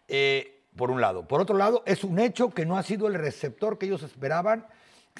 [0.08, 1.26] Eh, por un lado.
[1.26, 4.66] Por otro lado, es un hecho que no ha sido el receptor que ellos esperaban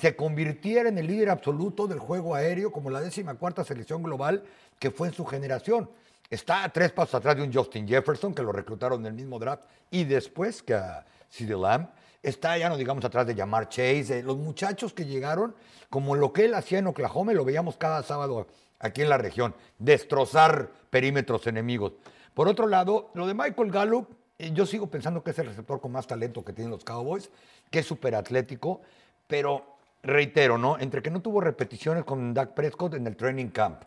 [0.00, 4.44] se convirtiera en el líder absoluto del juego aéreo como la décima cuarta selección global
[4.78, 5.90] que fue en su generación.
[6.28, 9.62] Está tres pasos atrás de un Justin Jefferson, que lo reclutaron en el mismo draft,
[9.90, 11.88] y después que a CeeDee Lamb.
[12.22, 15.54] está ya no digamos atrás de llamar Chase, los muchachos que llegaron,
[15.88, 18.48] como lo que él hacía en Oklahoma, lo veíamos cada sábado
[18.80, 21.92] aquí en la región, destrozar perímetros enemigos.
[22.34, 24.08] Por otro lado, lo de Michael Gallup,
[24.38, 27.30] eh, yo sigo pensando que es el receptor con más talento que tienen los Cowboys,
[27.70, 28.82] que es súper atlético,
[29.26, 30.78] pero reitero, ¿no?
[30.78, 33.82] Entre que no tuvo repeticiones con Dak Prescott en el training camp,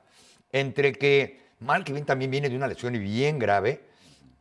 [0.52, 3.84] entre que Malcolm también viene de una lesión bien grave,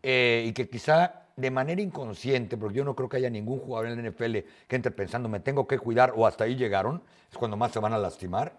[0.03, 3.89] eh, y que quizá de manera inconsciente, porque yo no creo que haya ningún jugador
[3.89, 7.39] en la NFL que entre pensando me tengo que cuidar o hasta ahí llegaron, es
[7.39, 8.57] cuando más se van a lastimar.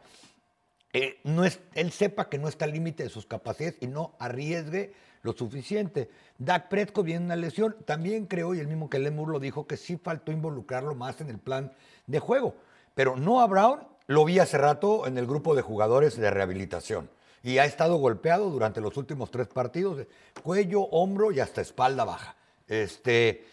[0.91, 4.15] Eh, no es, él sepa que no está al límite de sus capacidades y no
[4.19, 6.09] arriesgue lo suficiente.
[6.37, 9.77] Dak Prescott viene una lesión, también creo, y el mismo que Lemur lo dijo, que
[9.77, 11.73] sí faltó involucrarlo más en el plan
[12.07, 12.55] de juego.
[12.95, 17.09] Pero Noah Brown lo vi hace rato en el grupo de jugadores de rehabilitación
[17.43, 20.05] y ha estado golpeado durante los últimos tres partidos,
[20.43, 22.35] cuello, hombro y hasta espalda baja.
[22.67, 23.45] Este,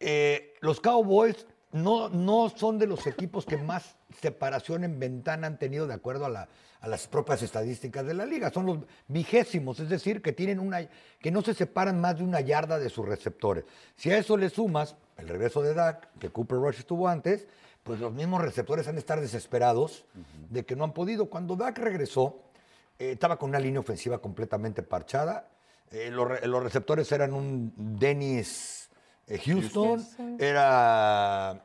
[0.00, 5.58] eh, los Cowboys no, no son de los equipos que más separación en ventana han
[5.58, 6.48] tenido de acuerdo a,
[6.86, 8.50] las propias estadísticas de la liga.
[8.50, 10.86] Son los vigésimos, es decir, que, tienen una,
[11.20, 13.64] que no se separan más de una yarda de sus receptores.
[13.96, 17.46] Si a eso le sumas el regreso de Dak, que Cooper Rush estuvo antes,
[17.84, 20.04] pues los mismos receptores han de estar desesperados
[20.50, 21.26] de que no han podido.
[21.26, 22.40] Cuando Dak regresó,
[22.98, 25.48] eh, estaba con una línea ofensiva completamente parchada.
[25.90, 28.90] Eh, los, receptores eran un Dennis
[29.26, 30.04] eh, Houston,
[30.38, 31.64] era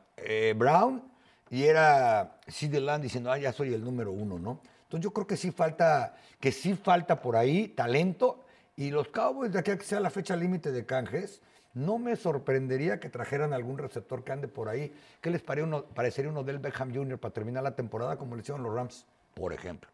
[0.56, 1.02] Brown
[1.50, 4.60] y era CD Land diciendo, ah, ya soy el número uno, ¿no?
[4.82, 8.44] Entonces yo creo que sí falta, que sí falta por ahí talento
[8.76, 11.42] y los Cowboys de aquí a que sea la fecha límite de canjes,
[11.74, 14.94] no me sorprendería que trajeran algún receptor que ande por ahí.
[15.20, 17.18] ¿Qué les parecería uno del Beckham Jr.
[17.18, 19.90] para terminar la temporada como le hicieron los Rams, por ejemplo?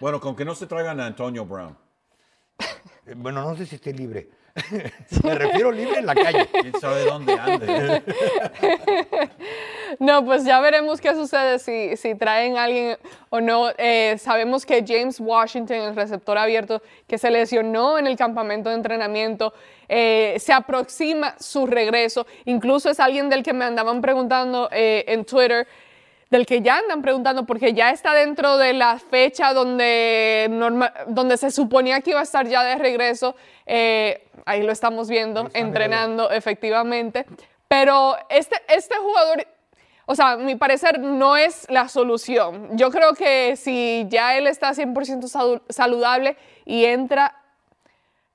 [0.00, 1.76] Bueno, con que no se traigan a Antonio Brown.
[3.06, 4.28] Eh, bueno, no sé si esté libre.
[5.22, 6.48] Me refiero libre en la calle.
[6.50, 8.02] ¿Quién sabe dónde ande?
[9.98, 12.98] No, pues ya veremos qué sucede si, si traen a alguien
[13.30, 13.70] o no.
[13.78, 18.74] Eh, sabemos que James Washington, el receptor abierto, que se lesionó en el campamento de
[18.74, 19.54] entrenamiento,
[19.88, 22.26] eh, se aproxima su regreso.
[22.44, 25.66] Incluso es alguien del que me andaban preguntando en Twitter
[26.30, 30.48] del que ya andan preguntando, porque ya está dentro de la fecha donde,
[31.06, 33.36] donde se suponía que iba a estar ya de regreso.
[33.64, 37.26] Eh, ahí lo estamos viendo, entrenando efectivamente.
[37.68, 39.46] Pero este, este jugador,
[40.06, 42.76] o sea, a mi parecer no es la solución.
[42.76, 47.34] Yo creo que si ya él está 100% saludable y entra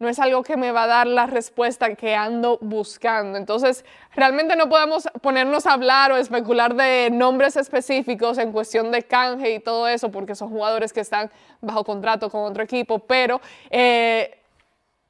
[0.02, 3.38] no es algo que me va a dar la respuesta que ando buscando.
[3.38, 3.86] Entonces,
[4.16, 9.54] realmente no podemos ponernos a hablar o especular de nombres específicos en cuestión de canje
[9.54, 11.30] y todo eso, porque son jugadores que están
[11.62, 14.40] bajo contrato con otro equipo, pero eh,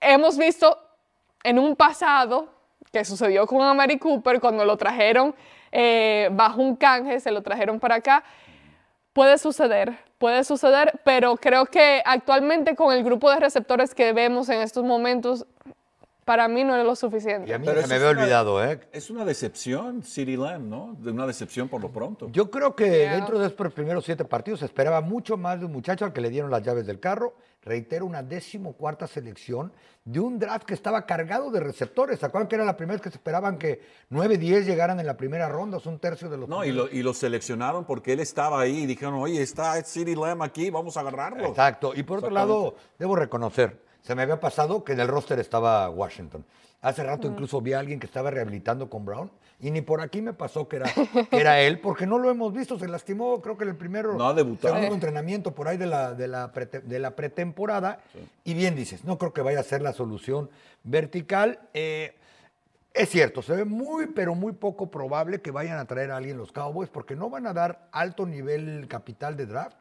[0.01, 0.77] hemos visto
[1.41, 2.49] en un pasado
[2.91, 5.33] que sucedió con Amari Cooper cuando lo trajeron
[5.71, 8.25] eh, bajo un canje, se lo trajeron para acá.
[9.13, 14.47] Puede suceder, puede suceder, pero creo que actualmente con el grupo de receptores que vemos
[14.47, 15.45] en estos momentos,
[16.23, 17.49] para mí no es lo suficiente.
[17.49, 18.79] Y a mí se me había olvidado, ¿eh?
[18.93, 20.95] Es una decepción, City Lamb, ¿no?
[20.99, 22.29] De una decepción por lo pronto.
[22.31, 25.73] Yo creo que dentro de estos primeros siete partidos se esperaba mucho más de un
[25.73, 27.33] muchacho al que le dieron las llaves del carro.
[27.63, 29.71] Reitero, una decimocuarta selección
[30.03, 32.19] de un draft que estaba cargado de receptores.
[32.19, 35.05] ¿Se acuerdan que era la primera vez que se esperaban que 9, 10 llegaran en
[35.05, 35.77] la primera ronda?
[35.77, 36.49] Es un tercio de los.
[36.49, 40.15] No, y lo, y lo, seleccionaron porque él estaba ahí y dijeron, oye, está City
[40.15, 41.45] Lamb aquí, vamos a agarrarlo.
[41.45, 41.93] Exacto.
[41.95, 45.89] Y por otro lado, debo reconocer se me había pasado que en el roster estaba
[45.89, 46.43] Washington.
[46.81, 50.21] Hace rato incluso vi a alguien que estaba rehabilitando con Brown y ni por aquí
[50.21, 50.91] me pasó que era,
[51.31, 52.79] era él, porque no lo hemos visto.
[52.79, 56.27] Se lastimó, creo que en el primero, no, segundo entrenamiento por ahí de la, de
[56.27, 57.99] la, de la pretemporada.
[58.43, 60.49] Y bien dices, no creo que vaya a ser la solución
[60.83, 61.59] vertical.
[61.75, 62.15] Eh,
[62.93, 66.37] es cierto, se ve muy, pero muy poco probable que vayan a traer a alguien
[66.37, 69.77] los Cowboys, porque no van a dar alto nivel capital de draft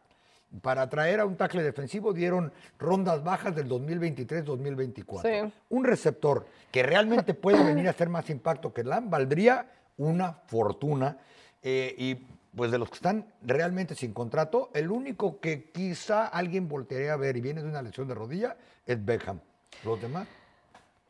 [0.63, 5.53] para traer a un tackle defensivo dieron rondas bajas del 2023-2024.
[5.69, 11.19] Un receptor que realmente pueda venir a hacer más impacto que Lam valdría una fortuna.
[11.63, 12.15] Eh, y
[12.57, 17.17] pues de los que están realmente sin contrato, el único que quizá alguien voltearía a
[17.17, 19.41] ver y viene de una lesión de rodilla es Beckham.
[19.85, 20.27] Los demás.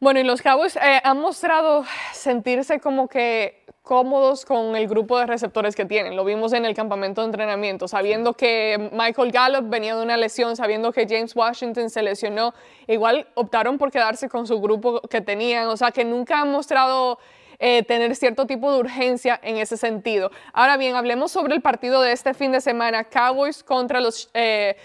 [0.02, 1.84] Bueno, y los Cowboys eh, han mostrado
[2.14, 6.16] sentirse como que cómodos con el grupo de receptores que tienen.
[6.16, 10.56] Lo vimos en el campamento de entrenamiento, sabiendo que Michael Gallup venía de una lesión,
[10.56, 12.54] sabiendo que James Washington se lesionó,
[12.86, 17.18] igual optaron por quedarse con su grupo que tenían, o sea que nunca han mostrado
[17.58, 20.30] eh, tener cierto tipo de urgencia en ese sentido.
[20.54, 24.78] Ahora bien, hablemos sobre el partido de este fin de semana, Cowboys contra los eh,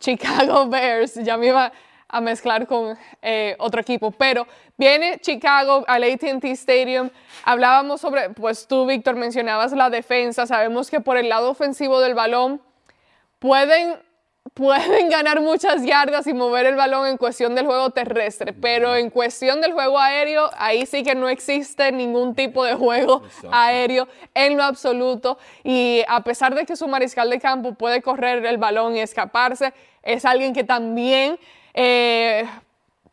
[0.00, 1.14] Chicago Bears.
[1.22, 1.70] Ya me iba
[2.10, 4.10] a mezclar con eh, otro equipo.
[4.10, 4.46] Pero
[4.76, 7.10] viene Chicago al ATT Stadium.
[7.44, 10.46] Hablábamos sobre, pues tú, Víctor, mencionabas la defensa.
[10.46, 12.60] Sabemos que por el lado ofensivo del balón
[13.38, 13.98] pueden
[14.54, 19.10] pueden ganar muchas yardas y mover el balón en cuestión del juego terrestre, pero en
[19.10, 24.56] cuestión del juego aéreo, ahí sí que no existe ningún tipo de juego aéreo en
[24.56, 25.38] lo absoluto.
[25.62, 29.72] Y a pesar de que su mariscal de campo puede correr el balón y escaparse,
[30.02, 31.38] es alguien que también...
[31.74, 32.44] Eh,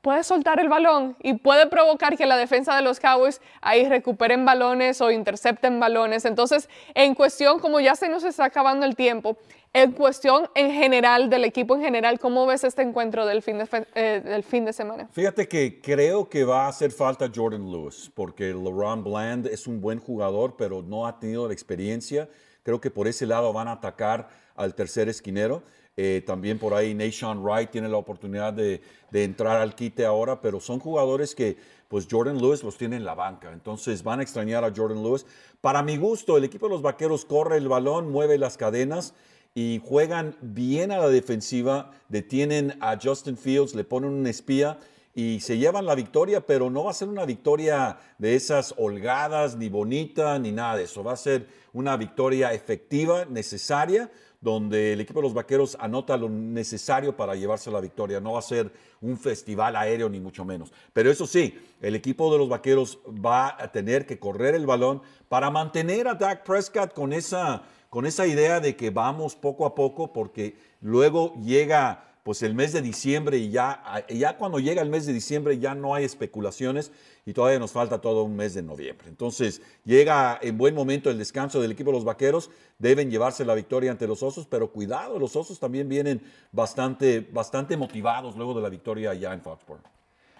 [0.02, 4.46] puede soltar el balón y puede provocar que la defensa de los Cowboys ahí recuperen
[4.46, 6.26] balones o intercepten balones.
[6.26, 9.38] Entonces, en cuestión, como ya se nos está acabando el tiempo,
[9.74, 13.86] en cuestión en general, del equipo en general, ¿cómo ves este encuentro del fin de,
[13.96, 15.08] eh, del fin de semana?
[15.12, 19.82] Fíjate que creo que va a hacer falta Jordan Lewis, porque LeRon Bland es un
[19.82, 22.30] buen jugador, pero no ha tenido la experiencia.
[22.64, 25.64] Creo que por ese lado van a atacar al tercer esquinero.
[26.00, 28.82] Eh, también por ahí Nation Wright tiene la oportunidad de,
[29.12, 31.58] entrar al quite ahora, pero son jugadores que
[31.88, 33.52] pues Jordan Lewis los tiene en la banca.
[33.52, 35.26] Entonces van a extrañar a Jordan Lewis.
[35.60, 39.16] Para mi gusto, el equipo de los Vaqueros corre el balón, mueve las cadenas
[39.56, 44.80] y juegan bien a la defensiva, detienen a Justin Fields, le ponen un espía
[45.16, 49.56] y se llevan la victoria, pero no va a ser una victoria de esas holgadas,
[49.58, 51.04] ni bonita, ni nada de eso.
[51.04, 56.30] Va a ser una victoria efectiva, necesaria, donde el equipo de los Vaqueros anota lo
[56.30, 58.20] necesario para llevarse la victoria.
[58.20, 58.72] No va a ser
[59.02, 60.72] un festival aéreo, ni mucho menos.
[60.94, 65.02] Pero eso sí, el equipo de los Vaqueros va a tener que correr el balón
[65.30, 69.74] para mantener a Dak Prescott con esa con esa idea de que vamos poco a
[69.74, 74.90] poco porque luego llega pues el mes de diciembre y ya, ya cuando llega el
[74.90, 76.92] mes de diciembre ya no hay especulaciones
[77.26, 79.08] y todavía nos falta todo un mes de noviembre.
[79.08, 83.56] Entonces llega en buen momento el descanso del equipo de los Vaqueros, deben llevarse la
[83.56, 88.62] victoria ante los Osos, pero cuidado, los Osos también vienen bastante, bastante motivados luego de
[88.62, 89.86] la victoria allá en Foxborough.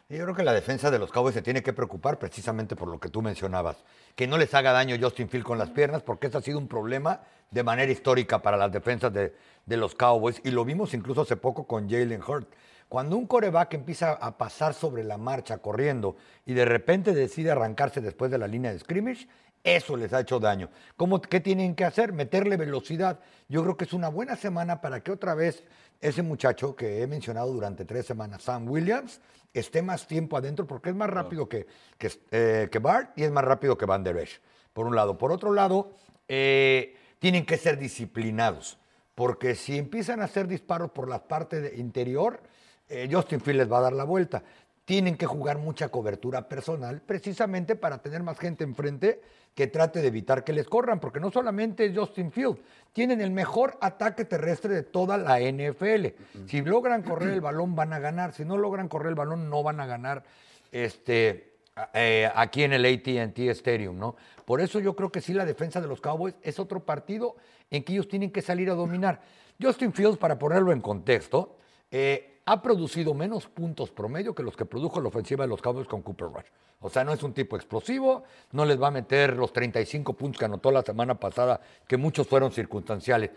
[0.10, 3.00] Yo creo que la defensa de los Cowboys se tiene que preocupar precisamente por lo
[3.00, 6.38] que tú mencionabas, que no les haga daño Justin Field con las piernas, porque ese
[6.38, 7.22] ha sido un problema
[7.52, 9.34] de manera histórica para las defensas de,
[9.76, 12.48] los Cowboys, y lo vimos incluso hace poco con Jalen Hurt.
[12.88, 18.00] Cuando un coreback empieza a pasar sobre la marcha corriendo y de repente decide arrancarse
[18.00, 19.28] después de la línea de scrimmage,
[19.62, 20.70] eso les ha hecho daño.
[20.96, 22.14] ¿Cómo, ¿Qué tienen que hacer?
[22.14, 23.20] Meterle velocidad.
[23.50, 25.66] Yo creo que es una buena semana para que otra vez
[26.00, 29.20] ese muchacho que he mencionado durante tres semanas, Sam Williams,
[29.54, 33.32] esté más tiempo adentro porque es más rápido que, que, eh, que Bart y es
[33.32, 34.40] más rápido que Van Der Esch,
[34.72, 35.18] por un lado.
[35.18, 35.92] Por otro lado,
[36.30, 38.78] eh, tienen que ser disciplinados
[39.18, 42.40] porque si empiezan a hacer disparos por la parte interior,
[42.88, 44.44] eh, Justin Field les va a dar la vuelta.
[44.86, 49.20] Tienen que jugar mucha cobertura personal precisamente para tener más gente enfrente
[49.56, 52.60] que trate de evitar que les corran, porque no solamente es Justin Field,
[52.94, 56.10] tienen el mejor ataque terrestre de toda la NFL.
[56.46, 59.64] Si logran correr el balón van a ganar, si no logran correr el balón no
[59.64, 60.26] van a ganar
[60.72, 61.47] este,
[61.94, 64.16] eh, aquí en el ATT Stadium, ¿no?
[64.46, 67.36] Por eso yo creo que sí la defensa de los Cowboys es otro partido
[67.70, 69.22] en que ellos tienen que salir a dominar.
[69.62, 71.58] Justin Fields, para ponerlo en contexto,
[71.92, 75.88] eh, ha producido menos puntos promedio que los que produjo la ofensiva de los Cowboys
[75.88, 76.46] con Cooper Rush.
[76.80, 80.40] O sea, no es un tipo explosivo, no les va a meter los 35 puntos
[80.40, 83.32] que anotó la semana pasada, que muchos fueron circunstanciales.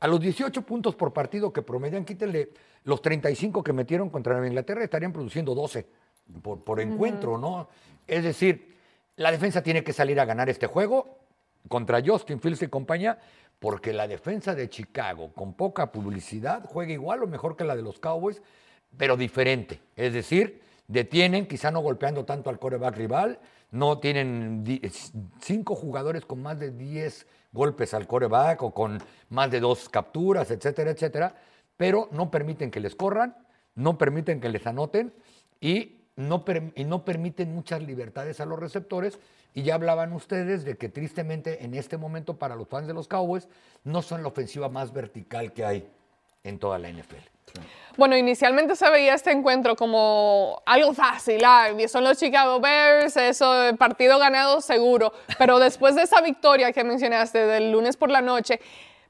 [0.00, 2.50] A los 18 puntos por partido que promedian, quítenle
[2.84, 5.86] los 35 que metieron contra Inglaterra, estarían produciendo 12
[6.42, 7.68] por, encuentro, ¿no?
[8.06, 8.76] Es decir,
[9.16, 11.18] la defensa tiene que salir a ganar este juego
[11.68, 13.18] contra Justin Fields y compañía,
[13.58, 17.82] porque la defensa de Chicago, con poca publicidad, juega igual o mejor que la de
[17.82, 18.42] los Cowboys,
[18.96, 19.80] pero diferente.
[19.96, 24.64] Es decir, detienen, quizá no golpeando tanto al coreback rival, no tienen
[25.40, 28.98] cinco jugadores con más de 10 golpes al coreback o con
[29.30, 31.34] más de dos capturas, etcétera, etcétera,
[31.76, 33.36] pero no permiten que les corran,
[33.74, 35.12] no permiten que les anoten
[35.60, 39.18] y no, y no permiten muchas libertades a los receptores
[39.54, 43.06] y ya hablaban ustedes de que tristemente en este momento para los fans de los
[43.06, 43.48] Cowboys
[43.84, 45.88] no son la ofensiva más vertical que hay
[46.42, 47.16] en toda la NFL.
[47.96, 53.74] Bueno, inicialmente se veía este encuentro como algo fácil, ah, son los Chicago Bears, eso,
[53.78, 58.60] partido ganado seguro, pero después de esa victoria que mencionaste del lunes por la noche,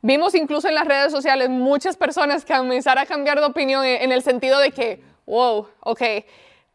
[0.03, 4.13] vimos incluso en las redes sociales muchas personas que comenzaron a cambiar de opinión en
[4.13, 6.03] el sentido de que, wow, ok,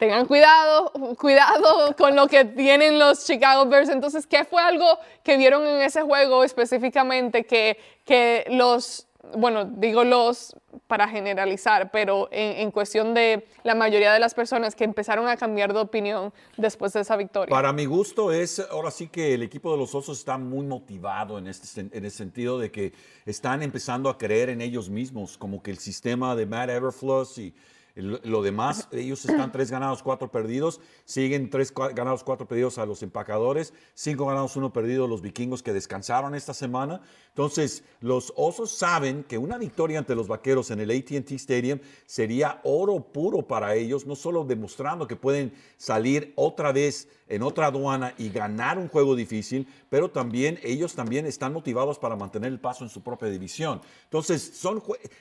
[0.01, 3.87] tengan cuidado, cuidado con lo que tienen los Chicago Bears.
[3.87, 10.03] Entonces, ¿qué fue algo que vieron en ese juego específicamente que, que los, bueno, digo
[10.03, 10.55] los
[10.87, 15.71] para generalizar, pero en, cuestión de la mayoría de las personas que empezaron a cambiar
[15.71, 17.53] de opinión después de esa victoria?
[17.53, 21.37] Para mi gusto es, ahora sí que el equipo de los Osos está muy motivado
[21.37, 22.91] en, este, en el sentido de que
[23.27, 27.53] están empezando a creer en ellos mismos, como que el sistema de Matt Everfluss y
[27.95, 30.79] Lo demás, ellos están tres ganados, cuatro perdidos.
[31.03, 33.73] Siguen tres ganados, cuatro perdidos a los empacadores.
[33.93, 37.01] Cinco ganados, uno perdido los vikingos que descansaron esta semana.
[37.29, 42.61] Entonces, los osos saben que una victoria ante los vaqueros en el ATT Stadium sería
[42.63, 48.13] oro puro para ellos, no solo demostrando que pueden salir otra vez en otra aduana
[48.17, 52.83] y ganar un juego difícil, pero también ellos también están motivados para mantener el paso
[52.83, 53.81] en su propia división.
[54.03, 54.61] Entonces,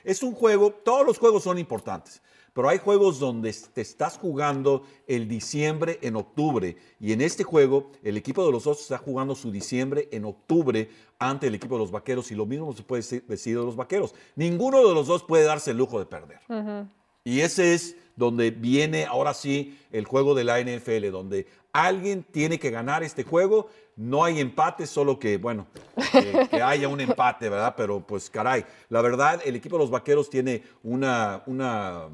[0.03, 2.21] es un juego, todos los juegos son importantes.
[2.53, 6.75] Pero hay juegos donde te estás jugando el diciembre en octubre.
[6.99, 10.89] Y en este juego, el equipo de los Osos está jugando su diciembre en octubre
[11.17, 12.29] ante el equipo de los Vaqueros.
[12.31, 14.13] Y lo mismo se puede decir- de los Vaqueros.
[14.35, 16.39] Ninguno de los dos puede darse el lujo de perder.
[17.23, 22.59] Y ese es donde viene ahora sí el juego de la NFL, donde alguien tiene
[22.59, 23.69] que ganar este juego.
[23.95, 25.67] No hay empate, solo que, bueno,
[26.11, 27.75] que, que haya un empate, ¿verdad?
[27.77, 32.09] Pero pues caray, la verdad, el equipo de los Vaqueros tiene una, una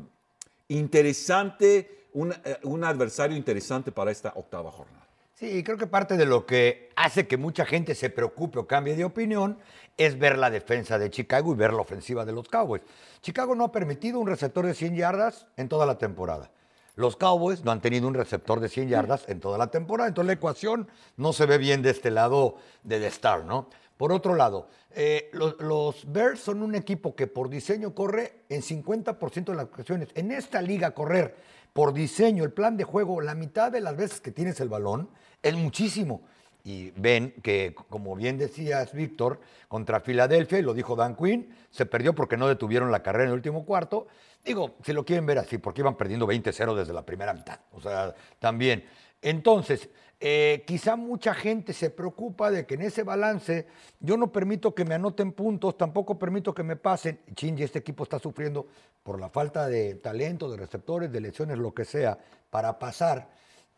[0.70, 5.07] interesante, un, eh, un adversario interesante para esta octava jornada.
[5.34, 8.95] Sí, creo que parte de lo que hace que mucha gente se preocupe o cambie
[8.95, 9.59] de opinión
[9.95, 12.82] es ver la defensa de Chicago y ver la ofensiva de los Cowboys.
[13.22, 16.49] Chicago no ha permitido un receptor de 100 yardas en toda la temporada.
[16.95, 20.07] Los Cowboys no han tenido un receptor de 100 yardas en toda la temporada.
[20.09, 20.88] Entonces la ecuación
[21.18, 23.70] no se ve bien de este lado de The Star, ¿no?
[23.98, 28.62] Por otro lado, eh, los, los Bears son un equipo que por diseño corre en
[28.62, 30.10] 50% de las ocasiones.
[30.14, 31.36] En esta liga correr
[31.74, 35.10] por diseño, el plan de juego, la mitad de las veces que tienes el balón
[35.43, 36.22] es muchísimo.
[36.64, 41.86] Y ven que, como bien decías, Víctor, contra Filadelfia, y lo dijo Dan Quinn, se
[41.86, 44.08] perdió porque no detuvieron la carrera en el último cuarto.
[44.43, 47.60] Digo, si lo quieren ver así, porque iban perdiendo 20-0 desde la primera mitad.
[47.74, 48.84] O sea, también.
[49.22, 49.89] Entonces,
[50.20, 53.68] eh, quizá mucha gente se preocupa de que en ese balance
[53.99, 57.20] yo no permito que me anoten puntos, tampoco permito que me pasen.
[57.36, 58.68] Chingy, este equipo está sufriendo
[59.03, 62.18] por la falta de talento, de receptores, de lesiones, lo que sea,
[62.49, 63.30] para pasar.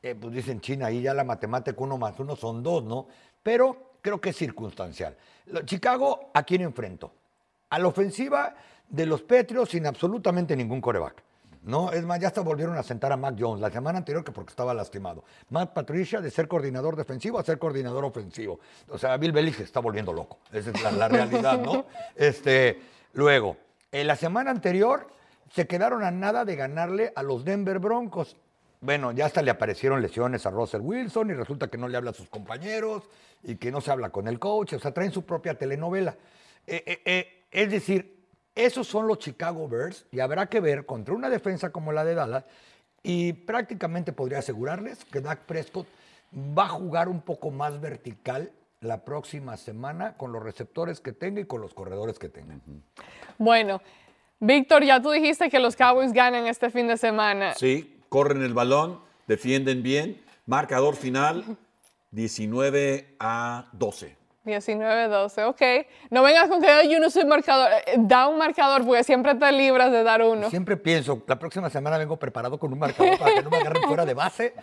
[0.01, 3.07] Eh, pues dicen China, ahí ya la matemática uno más uno son dos, ¿no?
[3.43, 5.17] Pero creo que es circunstancial.
[5.65, 7.11] Chicago, ¿a quién enfrento?
[7.69, 8.55] A la ofensiva
[8.87, 11.21] de los Patriots sin absolutamente ningún coreback.
[11.63, 14.31] No, es más, ya hasta volvieron a sentar a Mac Jones la semana anterior que
[14.31, 15.23] porque estaba lastimado.
[15.49, 18.59] Matt Patricia de ser coordinador defensivo a ser coordinador ofensivo.
[18.87, 20.39] O sea, Bill Belichick se está volviendo loco.
[20.51, 21.85] Esa es la, la realidad, ¿no?
[22.15, 22.81] Este,
[23.13, 23.57] luego,
[23.91, 25.07] en la semana anterior
[25.51, 28.37] se quedaron a nada de ganarle a los Denver Broncos.
[28.81, 32.11] Bueno, ya hasta le aparecieron lesiones a Russell Wilson y resulta que no le habla
[32.11, 33.03] a sus compañeros
[33.43, 36.15] y que no se habla con el coach, o sea, traen su propia telenovela.
[36.65, 38.18] Eh, eh, eh, es decir,
[38.55, 42.15] esos son los Chicago Bears y habrá que ver contra una defensa como la de
[42.15, 42.45] Dallas
[43.03, 45.87] y prácticamente podría asegurarles que Dak Prescott
[46.35, 51.41] va a jugar un poco más vertical la próxima semana con los receptores que tenga
[51.41, 52.55] y con los corredores que tenga.
[53.37, 53.81] Bueno,
[54.39, 57.55] Víctor, ya tú dijiste que los Cowboys ganan este fin de semana.
[57.55, 60.21] Sí, corren el balón, defienden bien.
[60.45, 61.57] Marcador final,
[62.11, 64.18] 19 a 12.
[64.49, 65.87] 19-12, ok.
[66.09, 67.69] No vengas con que "Ay, yo no soy marcador.
[67.85, 70.49] Eh, Da un marcador porque siempre te libras de dar uno.
[70.49, 73.83] Siempre pienso, la próxima semana vengo preparado con un marcador para que no me agarren
[73.83, 74.53] fuera de base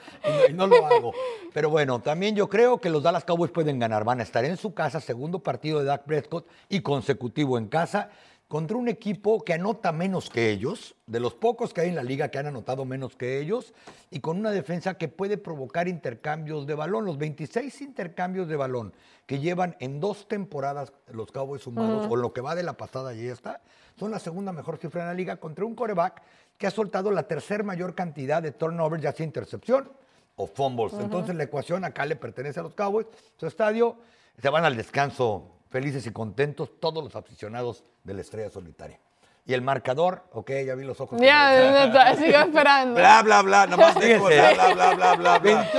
[0.49, 1.13] y y no lo hago.
[1.53, 4.05] Pero bueno, también yo creo que los Dallas Cowboys pueden ganar.
[4.05, 8.11] Van a estar en su casa, segundo partido de Dak Prescott y consecutivo en casa
[8.49, 12.05] contra un equipo que anota menos que ellos, de los pocos que hay en la
[12.05, 13.75] liga que han anotado menos que ellos,
[14.11, 17.05] y con una defensa que puede provocar intercambios de balón.
[17.05, 18.93] Los 26 intercambios de balón
[19.27, 23.15] que llevan en dos temporadas los Cowboys sumados, o lo que va de la pasada
[23.15, 23.63] y esta,
[23.99, 26.23] son la segunda mejor cifra en la liga contra un coreback
[26.57, 29.91] que ha soltado la tercer mayor cantidad de turnovers, ya sea intercepción
[30.37, 30.93] o fumbles.
[30.93, 33.07] Entonces la ecuación acá le pertenece a los Cowboys.
[33.37, 33.97] Su estadio,
[34.41, 38.99] se van al descanso felices y contentos todos los aficionados de la estrella solitaria.
[39.45, 41.21] Y el marcador, ok, ya vi los ojos.
[41.21, 42.95] Ya, sigo esperando.
[42.95, 44.19] Bla, bla, bla, nomás Fíjese.
[44.19, 45.39] bla, bla, bla, bla, bla, bla.
[45.39, 45.77] 20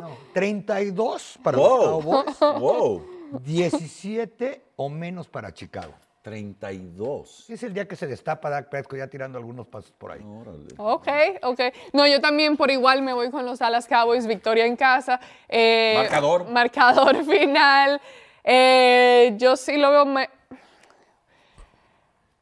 [0.00, 3.06] no, 32 para Wow, los Cowboys, wow,
[3.42, 5.92] 17 o menos para Chicago.
[6.22, 7.50] 32.
[7.50, 10.22] Es el día que se destapa Dak Prescott ya tirando algunos pasos por ahí.
[10.24, 10.68] Órale.
[10.78, 11.08] Ok,
[11.42, 11.60] ok.
[11.92, 15.20] No, yo también por igual me voy con los Dallas Cowboys, victoria en casa.
[15.50, 16.48] Eh, Marcador.
[16.48, 18.00] Marcador final.
[18.44, 20.04] Eh, yo sí lo veo...
[20.06, 20.30] me-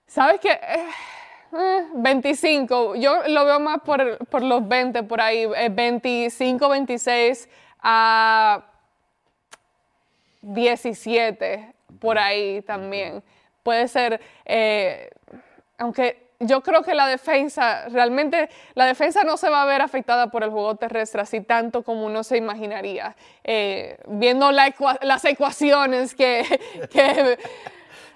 [0.07, 0.51] ¿Sabes qué?
[0.53, 0.87] Eh,
[1.59, 2.97] eh, 25.
[2.97, 5.45] Yo lo veo más por, por los 20 por ahí.
[5.57, 7.49] eh, 25, 26
[7.81, 8.65] a
[10.43, 13.23] 17 por ahí también.
[13.63, 15.11] Puede ser, eh,
[15.79, 20.29] aunque yo creo que la defensa, realmente la defensa no se va a ver afectada
[20.29, 23.17] por el juego terrestre así tanto como uno se imaginaría.
[23.45, 26.45] Eh, viendo la ecua- las ecuaciones que,
[26.93, 27.39] que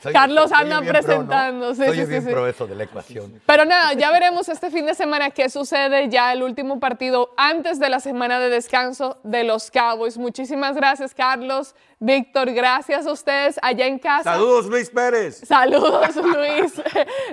[0.03, 0.93] Soy- Carlos soy anda pro, ¿no?
[0.93, 1.75] presentando.
[1.75, 2.33] Sí, Soy sí, bien sí, sí.
[2.33, 3.41] pro eso de la ecuación.
[3.47, 7.79] Pero nada, ya veremos este fin de semana qué sucede ya el último partido antes
[7.81, 10.19] de la semana de descanso de los Cowboys.
[10.19, 11.75] Muchísimas gracias, Carlos.
[11.99, 14.33] Víctor, gracias a ustedes allá en casa.
[14.35, 15.41] Saludos, Luis Pérez.
[15.47, 16.73] Saludos, Luis.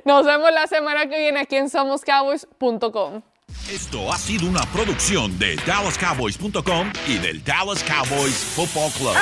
[0.05, 3.21] Nos vemos la semana que viene aquí en somoscowboys.com.
[3.69, 9.15] Esto ha sido una producción de DallasCowboys.com y del Dallas Cowboys Football Club.